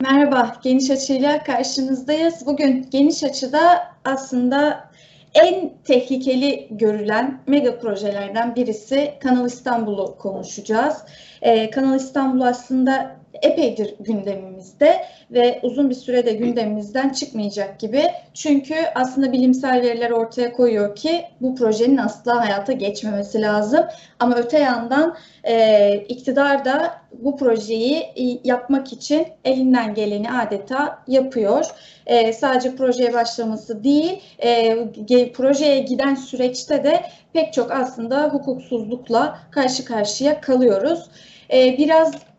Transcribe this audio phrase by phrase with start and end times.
[0.00, 2.46] Merhaba, Geniş Açı'yla karşınızdayız.
[2.46, 3.62] Bugün Geniş Açı'da
[4.04, 4.90] aslında
[5.34, 10.96] en tehlikeli görülen mega projelerden birisi Kanal İstanbul'u konuşacağız.
[11.42, 18.02] Ee, Kanal İstanbul aslında epeydir gündemimizde ve uzun bir sürede gündemimizden çıkmayacak gibi.
[18.34, 23.84] Çünkü aslında bilimsel veriler ortaya koyuyor ki bu projenin asla hayata geçmemesi lazım.
[24.18, 28.10] Ama öte yandan e, iktidar da bu projeyi
[28.44, 31.66] yapmak için elinden geleni adeta yapıyor.
[32.06, 37.00] E, sadece projeye başlaması değil, e, projeye giden süreçte de
[37.32, 41.10] pek çok aslında hukuksuzlukla karşı karşıya kalıyoruz.
[41.52, 42.29] E, biraz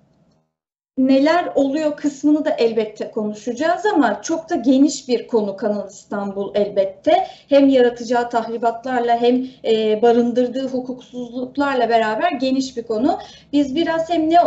[1.08, 7.27] neler oluyor kısmını da elbette konuşacağız ama çok da geniş bir konu Kanal İstanbul elbette.
[7.50, 13.20] Hem yaratacağı tahribatlarla hem e, barındırdığı hukuksuzluklarla beraber geniş bir konu.
[13.54, 14.38] Biz biraz hem ne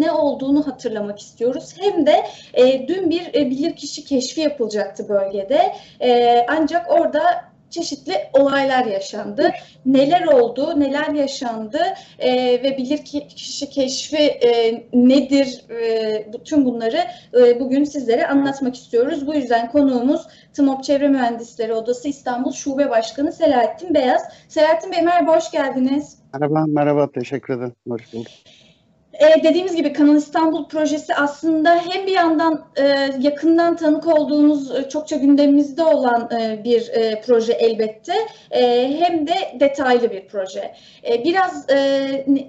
[0.00, 5.74] ne olduğunu hatırlamak istiyoruz hem de e, dün bir e, bilirkişi keşfi yapılacaktı bölgede.
[6.00, 9.50] E, ancak orada çeşitli olaylar yaşandı.
[9.86, 11.78] Neler oldu, neler yaşandı
[12.18, 17.00] e, ve bilir kişi keşfi e, nedir, e, bütün bunları
[17.40, 19.26] e, bugün sizlere anlatmak istiyoruz.
[19.26, 24.22] Bu yüzden konuğumuz TMOP Çevre Mühendisleri Odası İstanbul Şube Başkanı Selahattin Beyaz.
[24.48, 26.18] Selahattin Bey merhaba, hoş geldiniz.
[26.34, 27.74] Merhaba, merhaba, teşekkür ederim.
[27.88, 28.30] Hoş bulduk.
[29.20, 34.88] E, dediğimiz gibi Kanal İstanbul projesi aslında hem bir yandan e, yakından tanık olduğumuz, e,
[34.88, 38.14] çokça gündemimizde olan e, bir e, proje elbette,
[38.50, 40.74] e, hem de detaylı bir proje.
[41.08, 41.76] E, biraz e,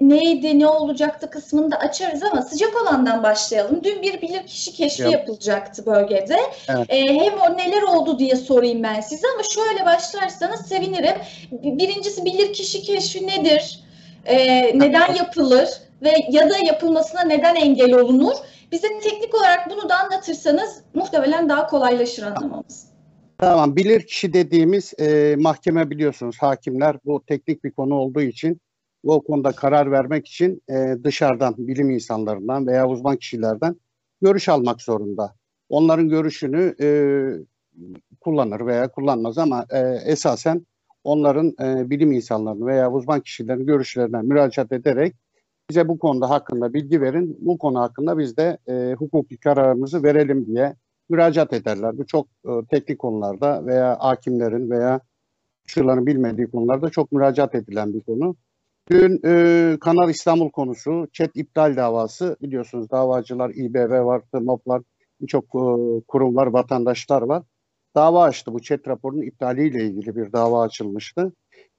[0.00, 3.80] neydi, ne olacaktı kısmını da açarız ama sıcak olandan başlayalım.
[3.84, 5.12] Dün bir bilirkişi keşfi Yap.
[5.12, 6.36] yapılacaktı bölgede.
[6.68, 6.86] Evet.
[6.88, 11.16] E, hem o neler oldu diye sorayım ben size ama şöyle başlarsanız sevinirim.
[11.52, 13.80] Birincisi bilirkişi keşfi nedir?
[14.26, 14.38] E,
[14.78, 15.68] neden yapılır?
[16.02, 18.34] Ve ya da yapılmasına neden engel olunur?
[18.72, 22.92] Bize teknik olarak bunu da anlatırsanız muhtemelen daha kolaylaşır anlamamız.
[23.38, 28.60] Tamam, bilir kişi dediğimiz e, mahkeme biliyorsunuz hakimler bu teknik bir konu olduğu için
[29.04, 33.76] bu konuda karar vermek için e, dışarıdan bilim insanlarından veya uzman kişilerden
[34.22, 35.34] görüş almak zorunda.
[35.68, 36.88] Onların görüşünü e,
[38.20, 40.66] kullanır veya kullanmaz ama e, esasen
[41.04, 45.14] onların e, bilim insanlarının veya uzman kişilerin görüşlerine müracaat ederek
[45.72, 47.38] bize bu konuda hakkında bilgi verin.
[47.40, 50.76] Bu konu hakkında biz de e, hukuki kararımızı verelim diye
[51.08, 51.98] müracaat ederler.
[51.98, 55.00] Bu çok e, teknik konularda veya hakimlerin veya
[55.66, 58.36] şuların bilmediği konularda çok müracaat edilen bir konu.
[58.90, 64.82] Dün e, Kanal İstanbul konusu, chat iptal davası biliyorsunuz davacılar, İBB var, TMOP var,
[65.20, 65.64] birçok e,
[66.08, 67.42] kurum var, vatandaşlar var.
[67.94, 71.32] Dava açtı bu chat raporunun iptaliyle ilgili bir dava açılmıştı.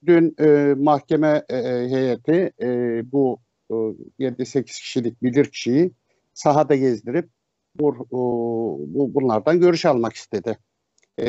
[0.06, 1.56] Dün e, mahkeme e
[1.88, 2.68] heyeti e,
[3.12, 3.38] bu
[3.70, 5.92] 7-8 kişilik bilir kişiyi
[6.34, 7.28] sahada gezdirip
[7.74, 8.06] bu,
[8.94, 10.58] bu bunlardan görüş almak istedi.
[11.18, 11.26] E,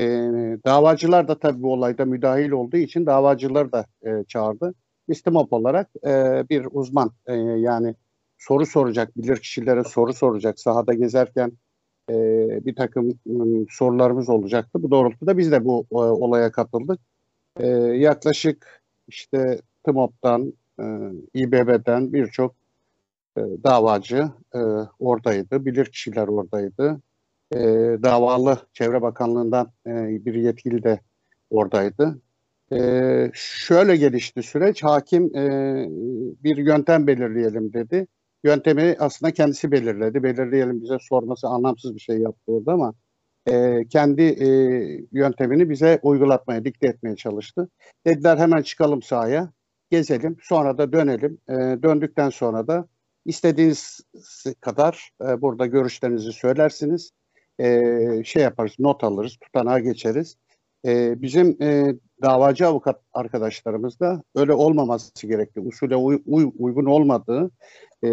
[0.66, 4.74] davacılar da tabii bu olayda müdahil olduğu için davacıları da e, çağırdı.
[5.08, 7.12] İstimop olarak e, bir uzman
[7.58, 7.96] yani
[8.38, 11.52] soru soracak, bilir kişilere soru soracak sahada gezerken
[12.66, 13.20] bir takım
[13.70, 14.84] sorularımız olacaktı.
[14.84, 17.00] Bu doğrultuda biz de bu olaya katıldık.
[17.94, 20.84] Yaklaşık işte TMOP'tan, e,
[21.34, 22.56] İBB'den birçok
[23.38, 24.60] e, davacı e,
[25.00, 27.02] oradaydı, bilir kişiler oradaydı.
[27.54, 27.60] E,
[28.04, 29.92] davalı Çevre Bakanlığı'ndan e,
[30.26, 31.00] bir yetkili de
[31.50, 32.22] oradaydı.
[33.34, 35.34] Şöyle gelişti süreç, hakim
[36.44, 38.08] bir yöntem belirleyelim dedi.
[38.44, 40.24] Yöntemi aslında kendisi belirledi.
[40.24, 42.94] Belirleyelim bize sorması anlamsız bir şey yaptı orada ama
[43.48, 44.48] e, kendi e,
[45.12, 47.70] yöntemini bize uygulatmaya, dikte etmeye çalıştı.
[48.06, 49.52] Dediler hemen çıkalım sahaya
[49.98, 50.38] gezelim.
[50.42, 51.38] Sonra da dönelim.
[51.50, 52.88] E, döndükten sonra da
[53.26, 54.00] istediğiniz
[54.62, 57.12] kadar e, burada görüşlerinizi söylersiniz.
[57.60, 60.38] E, şey yaparız, not alırız, tutanağa geçeriz.
[60.86, 65.62] E, bizim e, davacı avukat arkadaşlarımız da öyle olmaması gerekli.
[65.62, 67.52] Usule uy, uy, uygun olmadığı,
[68.06, 68.10] e,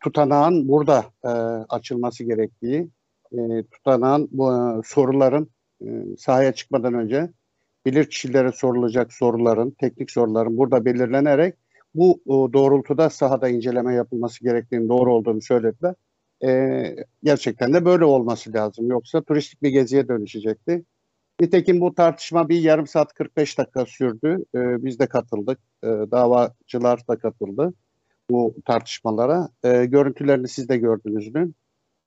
[0.00, 1.28] tutanağın burada e,
[1.68, 2.88] açılması gerektiği,
[3.32, 3.38] e,
[3.70, 5.50] tutanağın bu e, soruların
[5.84, 5.86] e,
[6.18, 7.30] sahaya çıkmadan önce
[7.86, 11.54] bilir sorulacak soruların, teknik soruların burada belirlenerek
[11.94, 12.22] bu
[12.52, 15.94] doğrultuda sahada inceleme yapılması gerektiğini doğru olduğunu söylediler.
[16.44, 18.90] E, gerçekten de böyle olması lazım.
[18.90, 20.84] Yoksa turistik bir geziye dönüşecekti.
[21.40, 24.44] Nitekim bu tartışma bir yarım saat 45 dakika sürdü.
[24.54, 25.58] E, biz de katıldık.
[25.84, 27.74] E, davacılar da katıldı
[28.30, 29.48] bu tartışmalara.
[29.64, 31.52] E, görüntülerini siz de gördünüz mü?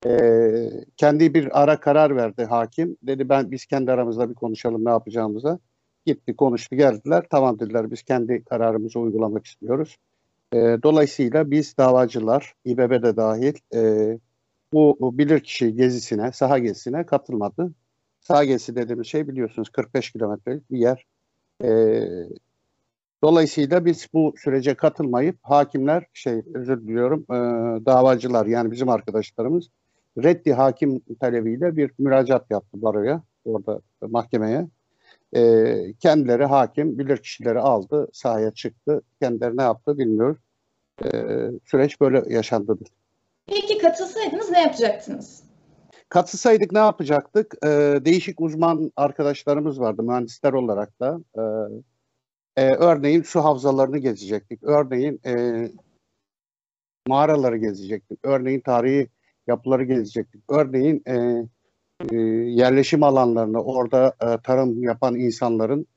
[0.05, 2.97] E, kendi bir ara karar verdi hakim.
[3.03, 5.59] Dedi ben biz kendi aramızda bir konuşalım ne yapacağımıza.
[6.05, 7.23] Gitti konuştu geldiler.
[7.29, 9.97] Tamam dediler biz kendi kararımızı uygulamak istiyoruz.
[10.53, 14.19] E, dolayısıyla biz davacılar, İBB de dahil e,
[14.73, 17.73] bu, bu bilirkişi gezisine, saha gezisine katılmadı.
[18.21, 21.05] Saha gezisi dediğimiz şey biliyorsunuz 45 kilometrelik bir yer.
[21.63, 22.07] Ee,
[23.23, 27.35] dolayısıyla biz bu sürece katılmayıp hakimler, şey özür diliyorum, e,
[27.85, 29.69] davacılar yani bizim arkadaşlarımız
[30.17, 34.67] reddi hakim talebiyle bir müracaat yaptı baroya, orada mahkemeye.
[35.35, 39.01] Ee, kendileri hakim, bilirkişileri aldı, sahaya çıktı.
[39.21, 40.37] Kendileri ne yaptı bilmiyoruz.
[41.03, 41.09] Ee,
[41.65, 42.77] süreç böyle yaşandı.
[43.47, 45.43] Peki katılsaydınız ne yapacaktınız?
[46.09, 47.55] Katılsaydık ne yapacaktık?
[47.63, 51.19] Ee, değişik uzman arkadaşlarımız vardı mühendisler olarak da.
[51.37, 51.41] Ee,
[52.63, 54.63] e, örneğin su havzalarını gezecektik.
[54.63, 55.71] Örneğin e,
[57.07, 58.19] mağaraları gezecektik.
[58.23, 59.07] Örneğin tarihi
[59.47, 60.41] yapıları gezecektik.
[60.49, 61.45] Örneğin e,
[62.11, 62.15] e,
[62.49, 65.87] yerleşim alanlarını, orada e, tarım yapan insanların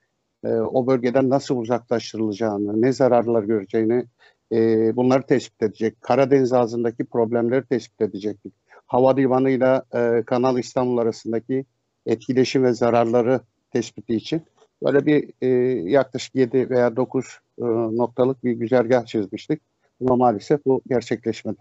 [0.44, 4.04] e, o bölgeden nasıl uzaklaştırılacağını, ne zararlar göreceğini
[4.52, 4.56] e,
[4.96, 6.02] bunları tespit edecek.
[6.02, 8.52] Karadeniz ağzındaki problemleri tespit edecektik.
[8.86, 11.64] Hava divanıyla e, Kanal İstanbul arasındaki
[12.06, 13.40] etkileşim ve zararları
[13.70, 14.42] tespiti için
[14.82, 15.46] böyle bir e,
[15.90, 17.26] yaklaşık 7 veya 9
[17.58, 17.64] e,
[17.96, 19.60] noktalık bir güzergah çizmiştik.
[20.00, 21.56] Ama maalesef bu gerçekleşmedi.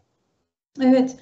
[0.81, 1.17] Evet.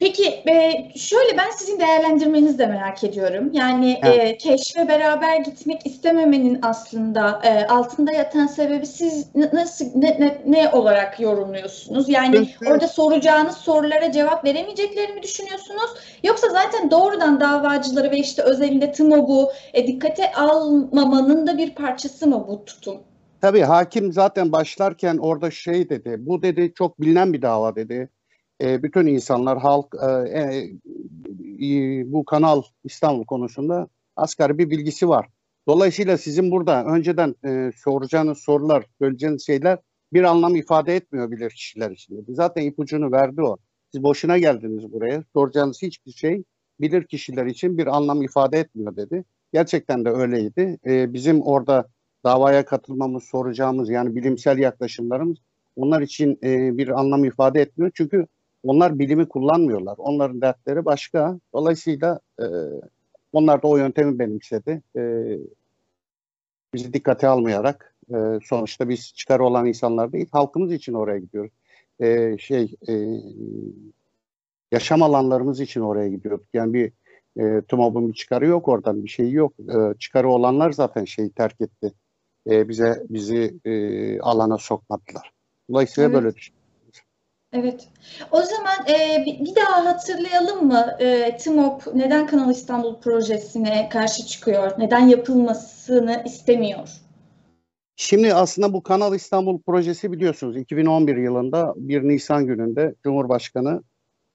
[0.00, 3.50] Peki e, şöyle ben sizin değerlendirmenizi de merak ediyorum.
[3.52, 4.18] Yani Evet.
[4.20, 10.68] e, keşfe beraber gitmek istememenin aslında e, altında yatan sebebi siz nasıl ne, ne, ne
[10.68, 12.08] olarak yorumluyorsunuz?
[12.08, 15.90] Yani Çünkü- orada soracağınız sorulara cevap veremeyeceklerini mi düşünüyorsunuz?
[16.24, 22.44] Yoksa zaten doğrudan davacıları ve işte özelinde TMOB'u e, dikkate almamanın da bir parçası mı
[22.48, 22.96] bu tutum?
[23.40, 28.08] Tabii hakim zaten başlarken orada şey dedi, bu dedi çok bilinen bir dava dedi.
[28.60, 30.36] E, bütün insanlar, halk e,
[31.66, 35.28] e, bu Kanal İstanbul konusunda asgari bir bilgisi var.
[35.68, 37.34] Dolayısıyla sizin burada önceden
[37.76, 39.78] soracağınız sorular, söyleyeceğiniz şeyler
[40.12, 42.24] bir anlam ifade etmiyor bilir kişiler için.
[42.28, 43.56] Zaten ipucunu verdi o.
[43.92, 45.24] Siz boşuna geldiniz buraya.
[45.32, 46.42] Soracağınız hiçbir şey
[46.80, 49.24] bilir kişiler için bir anlam ifade etmiyor dedi.
[49.52, 50.78] Gerçekten de öyleydi.
[50.86, 51.88] E, bizim orada
[52.24, 55.38] davaya katılmamız, soracağımız yani bilimsel yaklaşımlarımız
[55.76, 57.90] onlar için e, bir anlam ifade etmiyor.
[57.94, 58.26] Çünkü
[58.62, 59.94] onlar bilimi kullanmıyorlar.
[59.98, 61.38] Onların dertleri başka.
[61.54, 62.44] Dolayısıyla e,
[63.32, 64.82] onlar da o yöntemi benimsedi.
[64.96, 65.02] E,
[66.74, 71.52] bizi dikkate almayarak e, sonuçta biz çıkarı olan insanlar değil, halkımız için oraya gidiyoruz.
[72.00, 72.92] E, şey e,
[74.72, 76.46] yaşam alanlarımız için oraya gidiyorduk.
[76.54, 76.92] Yani bir
[77.40, 79.52] e, TUMOB'un bir çıkarı yok oradan, bir şeyi yok.
[79.60, 81.92] E, çıkarı olanlar zaten şeyi terk etti.
[82.50, 85.32] E, bize bizi e, alana sokmadılar.
[85.70, 86.22] Dolayısıyla Evet.
[86.22, 86.54] böyle düşün.
[87.52, 87.88] Evet.
[88.30, 90.96] O zaman e, bir daha hatırlayalım mı?
[90.98, 94.72] E, TMOP neden Kanal İstanbul projesine karşı çıkıyor?
[94.78, 96.88] Neden yapılmasını istemiyor?
[97.96, 103.82] Şimdi aslında bu Kanal İstanbul projesi biliyorsunuz 2011 yılında 1 Nisan gününde Cumhurbaşkanı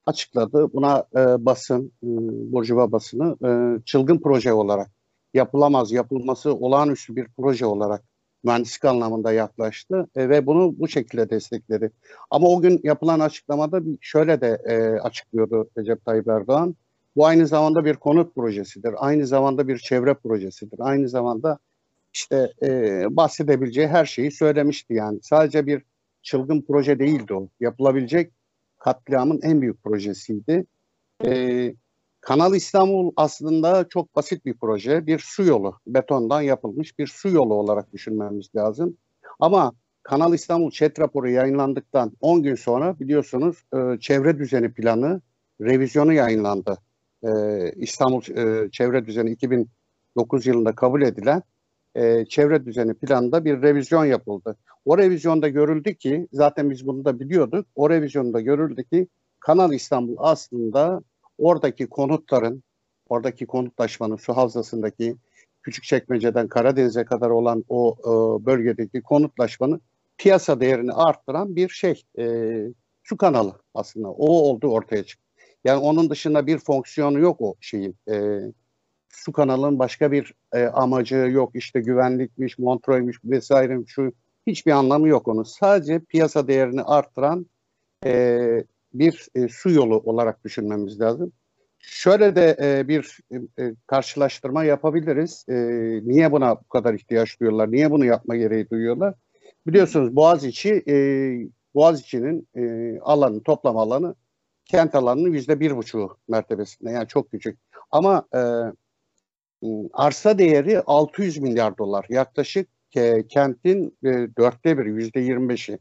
[0.06, 0.74] açıkladı.
[0.74, 2.08] Buna e, basın, e,
[2.54, 3.50] Burjuva basını e,
[3.86, 4.92] çılgın proje olarak
[5.34, 8.04] yapılamaz, yapılması olağanüstü bir proje olarak
[8.46, 11.92] mühendislik anlamında yaklaştı e, ve bunu bu şekilde destekledi.
[12.30, 16.76] Ama o gün yapılan açıklamada şöyle de e, açıklıyordu Recep Tayyip Erdoğan.
[17.16, 21.58] Bu aynı zamanda bir konut projesidir, aynı zamanda bir çevre projesidir, aynı zamanda
[22.14, 25.20] işte e, bahsedebileceği her şeyi söylemişti yani.
[25.22, 25.82] Sadece bir
[26.22, 27.50] çılgın proje değildi o.
[27.60, 28.32] Yapılabilecek
[28.78, 30.66] katliamın en büyük projesiydi.
[31.26, 31.74] E,
[32.26, 35.08] Kanal İstanbul aslında çok basit bir proje.
[35.08, 38.98] Bir su yolu, betondan yapılmış bir su yolu olarak düşünmemiz lazım.
[39.40, 39.74] Ama
[40.04, 45.22] Kanal İstanbul ÇED raporu yayınlandıktan 10 gün sonra biliyorsunuz e, çevre düzeni planı
[45.62, 46.78] revizyonu yayınlandı.
[47.24, 47.30] E,
[47.76, 51.44] İstanbul e, çevre düzeni 2009 yılında kabul edilen
[51.96, 54.58] e, çevre düzeni planında bir revizyon yapıldı.
[54.86, 57.68] O revizyonda görüldü ki zaten biz bunu da biliyorduk.
[57.76, 59.08] O revizyonda görüldü ki
[59.40, 61.02] Kanal İstanbul aslında
[61.38, 62.64] oradaki konutların,
[63.10, 65.16] oradaki konutlaşmanın su havzasındaki
[65.64, 69.82] Küçükçekmece'den Karadeniz'e kadar olan o e, bölgedeki konutlaşmanın
[70.18, 72.04] piyasa değerini arttıran bir şey.
[72.18, 72.56] E,
[73.04, 74.10] su kanalı aslında.
[74.10, 75.26] O oldu ortaya çıktı.
[75.64, 77.96] Yani onun dışında bir fonksiyonu yok o şeyin.
[78.12, 78.40] E,
[79.10, 81.52] su kanalının başka bir e, amacı yok.
[81.54, 84.12] İşte güvenlikmiş, kontrolmüş vesaire şu
[84.48, 85.44] hiçbir anlamı yok onun.
[85.44, 87.46] Sadece piyasa değerini arttıran
[88.06, 88.64] e,
[89.00, 91.32] bir e, su yolu olarak düşünmemiz lazım.
[91.80, 93.20] Şöyle de e, bir
[93.60, 95.46] e, karşılaştırma yapabiliriz.
[95.50, 95.56] E,
[96.04, 97.72] niye buna bu kadar ihtiyaç duyuyorlar?
[97.72, 99.14] Niye bunu yapma gereği duyuyorlar?
[99.68, 100.96] Biliyorsunuz Boğaziçi, e,
[101.76, 104.16] Boğaziçi'nin e, alanı, toplam alanı
[104.66, 106.92] kent alanının yüzde bir buçuğu mertebesinde.
[106.92, 107.60] Yani çok küçük.
[107.92, 108.42] Ama e,
[109.94, 112.06] arsa değeri 600 milyar dolar.
[112.10, 115.80] Yaklaşık e, kentin e, dörtte biri, yüzde yirmi beşi.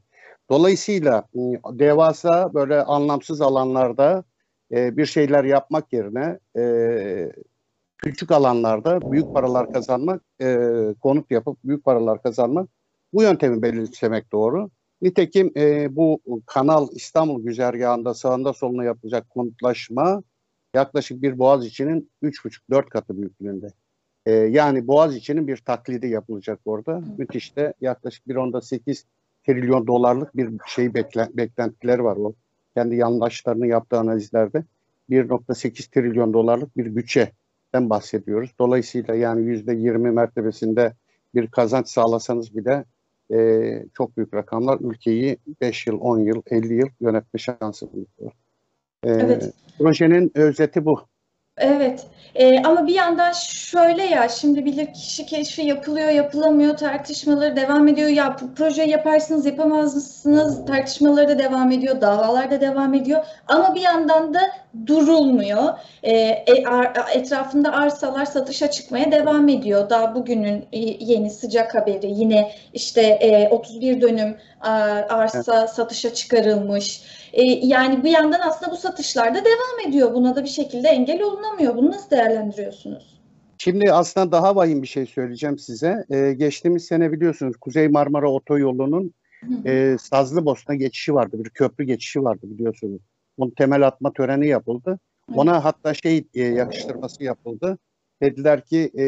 [0.50, 1.40] Dolayısıyla e,
[1.78, 4.24] devasa böyle anlamsız alanlarda
[4.72, 7.32] e, bir şeyler yapmak yerine e,
[7.98, 10.56] küçük alanlarda büyük paralar kazanmak, e,
[11.00, 12.68] konut yapıp büyük paralar kazanmak
[13.12, 14.70] bu yöntemi belirlemek doğru.
[15.02, 20.22] Nitekim e, bu Kanal İstanbul güzergahında sağında soluna yapılacak konutlaşma
[20.74, 23.68] yaklaşık bir boğaz içinin 3,5-4 katı büyüklüğünde.
[24.26, 27.02] E, yani boğaz içinin bir taklidi yapılacak orada.
[27.18, 29.04] Müthiş de yaklaşık bir onda 8
[29.46, 32.34] trilyon dolarlık bir şey bekle, beklentileri var o.
[32.76, 34.64] Kendi yandaşlarının yaptığı analizlerde
[35.10, 38.50] 1.8 trilyon dolarlık bir bütçeden bahsediyoruz.
[38.58, 40.92] Dolayısıyla yani %20 mertebesinde
[41.34, 42.84] bir kazanç sağlasanız bile
[43.32, 48.32] e, çok büyük rakamlar ülkeyi 5 yıl, 10 yıl, 50 yıl yönetme şansı buluyor.
[49.04, 49.52] E, Evet.
[49.78, 51.00] Projenin özeti bu.
[51.58, 52.06] Evet.
[52.34, 58.08] Ee, ama bir yandan şöyle ya şimdi bilirkişi keşfi yapılıyor yapılamıyor tartışmaları devam ediyor.
[58.08, 63.24] Ya projeyi yaparsınız yapamaz mısınız tartışmaları da devam ediyor davalar da devam ediyor.
[63.48, 64.40] Ama bir yandan da
[64.86, 65.62] durulmuyor
[66.02, 66.64] Ee, e,
[67.14, 73.48] etrafında arsalar satışa çıkmaya devam ediyor daha bugünün e, yeni sıcak haberi yine işte e,
[73.48, 74.70] 31 dönüm a,
[75.08, 77.02] arsa satışa çıkarılmış
[77.32, 80.14] e, yani bir yandan aslında bu satışlar da devam ediyor.
[80.14, 81.76] Buna da bir şekilde engel olunamıyor.
[81.76, 83.20] Bunu nasıl değerlendiriyorsunuz?
[83.58, 86.04] Şimdi aslında daha vahim bir şey söyleyeceğim size.
[86.10, 89.14] Ee, geçtiğimiz sene biliyorsunuz Kuzey Marmara Otoyolu'nun
[89.66, 91.36] e, Sazlıbosna geçişi vardı.
[91.44, 93.02] Bir köprü geçişi vardı biliyorsunuz.
[93.36, 94.98] Onun temel atma töreni yapıldı.
[95.34, 97.78] Ona hatta şey e, yakıştırması yapıldı.
[98.22, 99.04] Dediler ki e,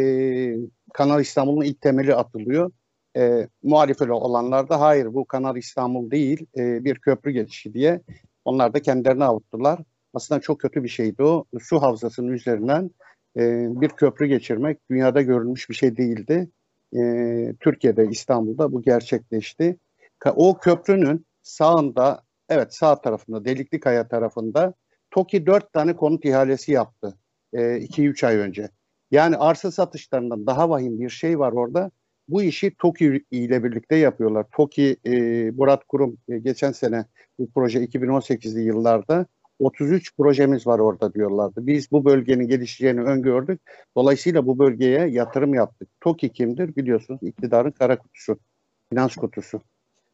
[0.94, 2.70] Kanal İstanbul'un ilk temeli atılıyor.
[3.16, 8.00] E, muhalif olanlar da hayır bu Kanal İstanbul değil e, bir köprü geçişi diye
[8.44, 9.80] onlar da kendilerini avuttular.
[10.14, 11.44] Aslında çok kötü bir şeydi o.
[11.60, 12.90] Su havzasının üzerinden
[13.36, 16.50] e, bir köprü geçirmek dünyada görülmüş bir şey değildi.
[16.96, 17.00] E,
[17.60, 19.76] Türkiye'de, İstanbul'da bu gerçekleşti.
[20.36, 24.74] O köprünün sağında, evet sağ tarafında, Delikli Kaya tarafında
[25.10, 27.16] TOKİ 4 tane konut ihalesi yaptı
[27.52, 28.68] 2-3 ay önce.
[29.10, 31.90] Yani arsa satışlarından daha vahim bir şey var orada.
[32.28, 34.46] Bu işi TOKİ ile birlikte yapıyorlar.
[34.52, 35.10] TOKİ, e,
[35.50, 37.04] Murat Kurum e, geçen sene
[37.38, 39.26] bu proje 2018'li yıllarda
[39.58, 41.66] 33 projemiz var orada diyorlardı.
[41.66, 43.60] Biz bu bölgenin gelişeceğini öngördük.
[43.96, 45.88] Dolayısıyla bu bölgeye yatırım yaptık.
[46.00, 46.76] TOKİ kimdir?
[46.76, 48.38] Biliyorsunuz iktidarın kara kutusu,
[48.90, 49.62] finans kutusu.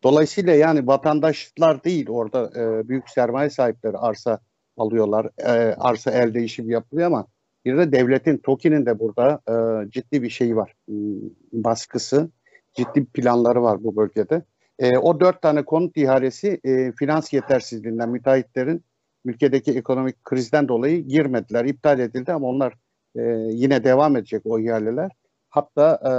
[0.02, 4.38] Dolayısıyla yani vatandaşlar değil orada e, büyük sermaye sahipleri arsa
[4.76, 5.28] alıyorlar.
[5.38, 7.26] E, arsa el değişim yapılıyor ama
[7.64, 10.74] bir de devletin, TOKİ'nin de burada e, ciddi bir şeyi var.
[10.88, 11.20] m,
[11.52, 12.30] Baskısı,
[12.72, 14.42] ciddi planları var bu bölgede.
[14.78, 18.84] E, o dört tane konut ihalesi e, finans yetersizliğinden müteahhitlerin
[19.24, 22.74] ülkedeki ekonomik krizden dolayı girmediler, iptal edildi ama onlar
[23.16, 25.10] e, yine devam edecek o ihaleler.
[25.50, 26.12] Hatta e,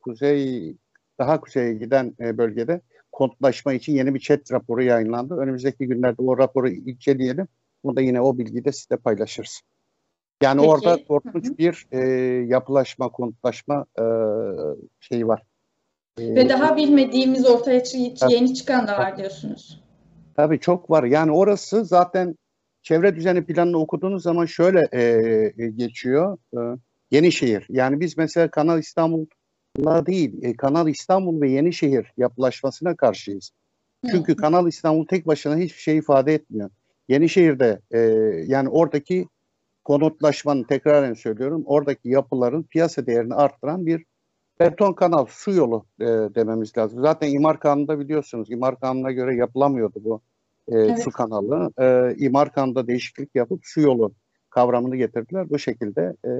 [0.00, 0.76] kuzey
[1.18, 2.80] daha kuzeye giden e, bölgede
[3.22, 5.34] konutlaşma için yeni bir chat raporu yayınlandı.
[5.34, 7.48] Önümüzdeki günlerde o raporu inceleyelim.
[7.84, 9.60] Bunu da yine o bilgiyi de size paylaşırız.
[10.42, 10.70] Yani Peki.
[10.70, 11.58] orada korkunç Hı hı.
[11.58, 11.98] bir e,
[12.46, 14.04] yapılaşma, konutlaşma e,
[15.00, 15.42] şeyi var.
[16.18, 18.32] E, Ve daha bilmediğimiz ortaya Tabii.
[18.32, 19.82] yeni çıkan da var diyorsunuz.
[20.36, 21.04] Tabii çok var.
[21.04, 22.36] Yani orası zaten
[22.82, 25.02] çevre düzeni planını okuduğunuz zaman şöyle e,
[25.58, 26.38] e, geçiyor.
[26.54, 26.58] E,
[27.10, 27.66] Yenişehir.
[27.68, 28.78] Yani biz mesela Kanal
[29.78, 33.50] İstanbul'la değil, e, Kanal İstanbul ve Yenişehir yapılaşmasına karşıyız.
[34.10, 36.70] Çünkü Kanal İstanbul tek başına hiçbir şey ifade etmiyor.
[37.08, 37.98] Yenişehir'de e,
[38.46, 39.26] yani oradaki
[39.84, 44.04] konutlaşmanın tekraren söylüyorum oradaki yapıların piyasa değerini arttıran bir
[44.60, 47.00] beton kanal, su yolu e, dememiz lazım.
[47.02, 50.20] Zaten İmar Kanunu'nda biliyorsunuz İmar Kanunu'na göre yapılamıyordu bu
[50.68, 51.02] e, Evet.
[51.02, 51.70] su kanalı.
[51.78, 54.12] E, İmar Kanunu'da değişiklik yapıp su yolu
[54.52, 55.50] kavramını getirdiler.
[55.50, 56.30] Bu şekilde e,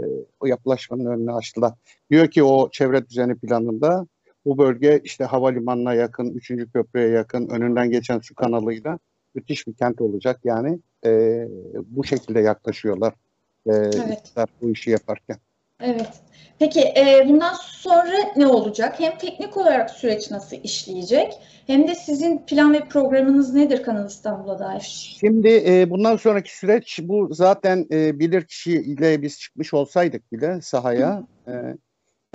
[0.41, 1.73] o yapılaşmanın önünü açtılar.
[2.11, 4.07] Diyor ki o çevre düzeni planında
[4.45, 6.49] bu bölge işte havalimanına yakın, 3.
[6.73, 8.99] köprüye yakın, önünden geçen su kanalıyla
[9.35, 10.41] müthiş bir kent olacak.
[10.45, 11.45] Yani e,
[11.87, 13.15] bu şekilde yaklaşıyorlar
[13.67, 15.37] e, iktidar bu işi yaparken.
[15.83, 16.23] Evet.
[16.59, 19.01] Peki e, bundan sonra ne olacak?
[19.01, 21.33] Hem teknik olarak süreç nasıl işleyecek?
[21.67, 25.17] Hem de sizin plan ve programınız nedir Kanal İstanbul'a dair?
[25.21, 31.53] Şimdi e, bundan sonraki süreç bu zaten e, bilirkişiyle biz çıkmış olsaydık bile sahaya e,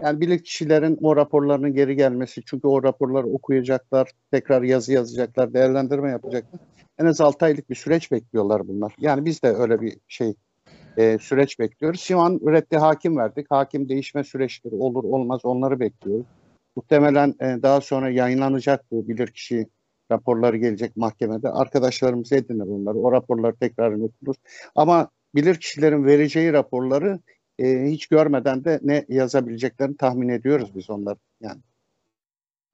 [0.02, 6.60] yani bilirkişilerin o raporlarının geri gelmesi çünkü o raporları okuyacaklar, tekrar yazı yazacaklar, değerlendirme yapacaklar.
[7.00, 8.96] En az 6 aylık bir süreç bekliyorlar bunlar.
[9.00, 10.34] Yani biz de öyle bir şey
[10.98, 12.02] e, süreç bekliyoruz.
[12.02, 13.48] Şu an reddi hakim verdik.
[13.50, 16.26] Hakim değişme süreçleri olur olmaz onları bekliyoruz.
[16.76, 19.68] Muhtemelen e, daha sonra yayınlanacak bu bilirkişi
[20.12, 21.50] raporları gelecek mahkemede.
[21.50, 22.98] Arkadaşlarımız edinir onları.
[22.98, 24.38] O raporları tekrar okuruz.
[24.76, 27.20] Ama bilirkişilerin vereceği raporları
[27.60, 31.18] e, hiç görmeden de ne yazabileceklerini tahmin ediyoruz biz onları.
[31.42, 31.62] Yani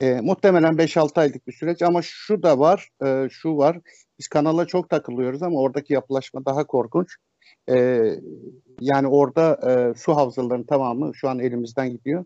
[0.01, 3.79] e, muhtemelen 5-6 aylık bir süreç ama şu da var, e, şu var.
[4.19, 7.17] Biz kanala çok takılıyoruz ama oradaki yapılaşma daha korkunç.
[7.69, 8.15] Ee,
[8.79, 12.25] yani orada e, su havzalarının tamamı şu an elimizden gidiyor.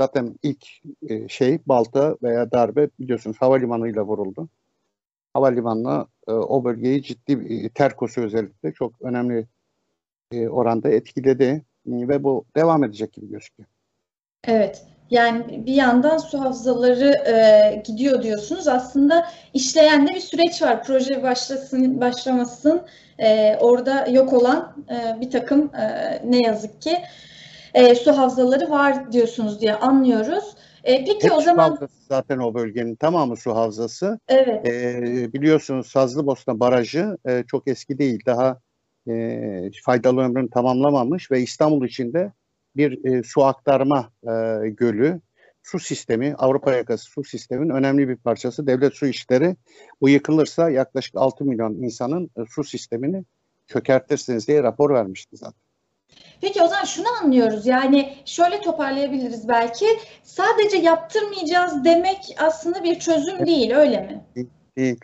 [0.00, 0.66] Zaten ilk
[1.08, 4.48] e, şey balta veya darbe biliyorsunuz havalimanıyla vuruldu.
[5.34, 9.46] Havalimanına e, o bölgeyi ciddi e, Terkos'u özellikle çok önemli
[10.32, 13.68] e, oranda etkiledi ve bu devam edecek gibi gözüküyor.
[14.44, 14.97] Evet.
[15.10, 18.68] Yani bir yandan su havzaları e, gidiyor diyorsunuz.
[18.68, 20.84] Aslında işleyen de bir süreç var.
[20.84, 22.82] Proje başlasın, başlamasın.
[23.18, 26.98] E, orada yok olan e, bir takım e, ne yazık ki
[27.74, 30.44] e, su havzaları var diyorsunuz diye anlıyoruz.
[30.84, 34.18] E, peki Hep o zaman havzası zaten o bölgenin tamamı su havzası.
[34.28, 34.68] evet.
[34.68, 38.20] E, biliyorsunuz Sazlıbosna Barajı e, çok eski değil.
[38.26, 38.60] Daha
[39.08, 42.32] e, faydalı ömrünü tamamlamamış ve İstanbul içinde
[42.76, 45.20] bir e, su aktarma e, gölü,
[45.62, 48.66] su sistemi, Avrupa yakası su sistemin önemli bir parçası.
[48.66, 49.56] Devlet Su İşleri
[50.00, 53.24] bu yıkılırsa yaklaşık 6 milyon insanın e, su sistemini
[53.66, 55.60] çökertirsiniz diye rapor vermişti zaten.
[56.40, 59.86] Peki o zaman şunu anlıyoruz yani şöyle toparlayabiliriz belki
[60.22, 64.24] sadece yaptırmayacağız demek aslında bir çözüm değil öyle mi?
[64.76, 65.00] Değil.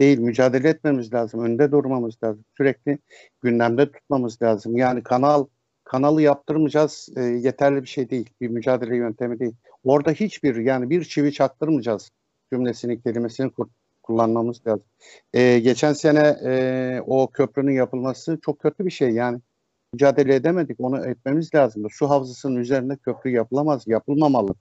[0.00, 0.18] Değil.
[0.18, 1.44] Mücadele etmemiz lazım.
[1.44, 2.44] Önde durmamız lazım.
[2.56, 2.98] Sürekli
[3.42, 4.76] gündemde tutmamız lazım.
[4.76, 5.46] Yani kanal
[5.88, 8.30] kanalı yaptırmayacağız e, yeterli bir şey değil.
[8.40, 9.54] Bir mücadele yöntemi değil.
[9.84, 12.10] Orada hiçbir yani bir çivi çaktırmayacağız
[12.52, 13.68] cümlesini, kelimesini kur-
[14.02, 14.84] kullanmamız lazım.
[15.32, 19.10] E, geçen sene e, o köprünün yapılması çok kötü bir şey.
[19.10, 19.40] Yani
[19.92, 20.80] mücadele edemedik.
[20.80, 21.86] Onu etmemiz lazım.
[21.90, 24.54] Su havzasının üzerinde köprü yapılamaz, yapılmamalı.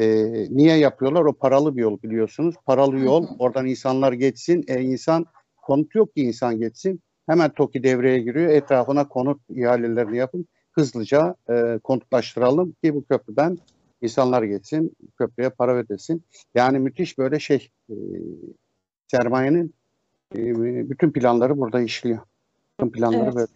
[0.00, 0.06] E,
[0.50, 1.24] niye yapıyorlar?
[1.24, 2.54] O paralı bir yol biliyorsunuz.
[2.66, 3.26] Paralı yol.
[3.38, 4.64] Oradan insanlar geçsin.
[4.68, 5.26] E, insan
[5.56, 7.00] konut yok ki insan geçsin.
[7.28, 8.50] Hemen TOKİ devreye giriyor.
[8.50, 10.46] Etrafına konut ihalelerini yapın.
[10.72, 13.58] Hızlıca e, konutlaştıralım ki bu köprüden
[14.02, 14.92] insanlar geçsin.
[15.18, 16.24] Köprüye para ödesin.
[16.54, 17.94] Yani müthiş böyle şey e,
[19.06, 19.74] sermayenin
[20.36, 20.38] e,
[20.90, 22.18] bütün planları burada işliyor.
[22.80, 23.34] Bütün planları Evet.
[23.34, 23.48] böyle.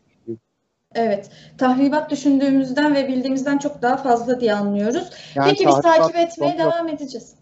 [0.94, 5.10] Evet, tahribat düşündüğümüzden ve bildiğimizden çok daha fazla diye anlıyoruz.
[5.34, 6.58] Yani Peki biz takip etmeye sonu yok.
[6.58, 7.34] devam edeceğiz.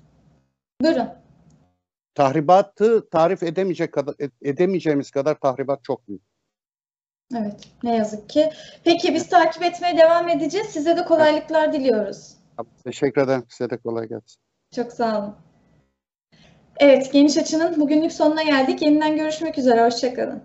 [0.83, 1.09] Buyurun.
[2.15, 6.23] tahribatı tarif edemeyecek kadar edemeyeceğimiz kadar tahribat çok büyük.
[7.37, 8.51] Evet, ne yazık ki.
[8.85, 10.67] Peki biz takip etmeye devam edeceğiz.
[10.67, 12.35] Size de kolaylıklar diliyoruz.
[12.85, 13.45] Teşekkür ederim.
[13.49, 14.41] Size de kolay gelsin.
[14.75, 15.35] Çok sağ olun.
[16.77, 18.83] Evet, Geniş Açı'nın bugünlük sonuna geldik.
[18.83, 19.85] Yeniden görüşmek üzere.
[19.85, 20.43] Hoşçakalın.